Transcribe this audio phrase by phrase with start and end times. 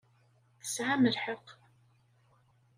[0.61, 1.47] Tesɛam lḥeqq.